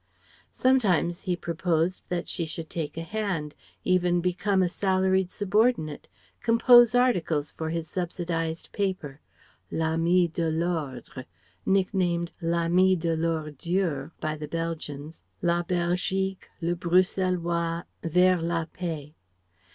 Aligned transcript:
Sometimes 0.51 1.21
he 1.21 1.35
proposed 1.35 2.01
that 2.09 2.27
she 2.27 2.43
should 2.47 2.71
take 2.71 2.97
a 2.97 3.03
hand, 3.03 3.53
even 3.83 4.19
become 4.19 4.63
a 4.63 4.67
salaried 4.67 5.29
subordinate; 5.29 6.07
compose 6.41 6.95
articles 6.95 7.51
for 7.51 7.69
his 7.69 7.87
subsidized 7.87 8.71
paper, 8.71 9.21
"L'Ami 9.69 10.27
de 10.27 10.49
l'Ordre" 10.49 11.25
(nicknamed 11.67 12.31
"L'Ami 12.41 12.95
de 12.95 13.15
L'Ordure" 13.15 14.09
by 14.19 14.35
the 14.35 14.47
Belgians), 14.47 15.21
"La 15.39 15.61
Belgique," 15.61 16.49
"Le 16.61 16.73
Bruxellois," 16.73 17.83
"Vers 18.03 18.41
la 18.41 18.65
Paix." 18.65 19.13